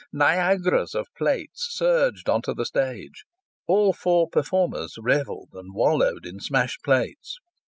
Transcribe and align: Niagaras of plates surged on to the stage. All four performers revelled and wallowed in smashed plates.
Niagaras 0.11 0.95
of 0.95 1.13
plates 1.15 1.67
surged 1.69 2.27
on 2.27 2.41
to 2.41 2.55
the 2.55 2.65
stage. 2.65 3.25
All 3.67 3.93
four 3.93 4.27
performers 4.27 4.95
revelled 4.99 5.49
and 5.53 5.75
wallowed 5.75 6.25
in 6.25 6.39
smashed 6.39 6.81
plates. 6.81 7.37